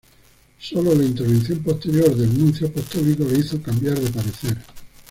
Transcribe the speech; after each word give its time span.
Sólo 0.57 0.95
la 0.95 1.03
intervención 1.05 1.59
posterior 1.61 2.15
del 2.15 2.35
nuncio 2.35 2.65
apostólico 2.65 3.23
le 3.25 3.37
hizo 3.37 3.61
cambiar 3.61 3.99
de 3.99 4.09
parecer. 4.09 4.57